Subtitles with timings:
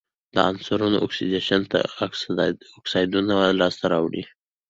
[0.33, 4.23] د عنصرونو اکسیدیشن تل اکسایدونه لاسته راوړي.